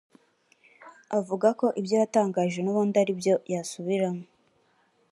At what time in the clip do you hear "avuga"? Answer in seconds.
1.17-1.47